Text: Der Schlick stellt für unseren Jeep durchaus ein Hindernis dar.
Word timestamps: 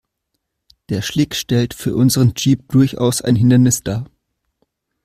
Der 0.89 1.03
Schlick 1.03 1.35
stellt 1.35 1.75
für 1.75 1.95
unseren 1.95 2.33
Jeep 2.35 2.67
durchaus 2.69 3.21
ein 3.21 3.35
Hindernis 3.35 3.83
dar. 3.83 4.07